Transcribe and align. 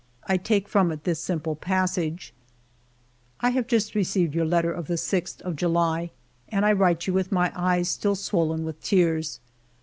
I 0.25 0.37
take 0.37 0.67
from 0.67 0.91
it 0.91 1.03
this 1.03 1.19
simple 1.19 1.55
passage:—" 1.55 2.33
I 3.39 3.51
have 3.51 3.67
just 3.67 3.93
received 3.93 4.33
your 4.33 4.45
letter 4.47 4.71
of 4.71 4.87
the 4.87 4.95
6th 4.95 5.41
of 5.43 5.55
July, 5.55 6.09
and 6.49 6.65
I 6.65 6.73
write 6.73 7.05
you 7.05 7.13
with 7.13 7.31
my 7.31 7.51
eyes 7.55 7.89
still 7.89 8.15
swollen 8.15 8.65
with 8.65 8.81
tears. 8.81 9.39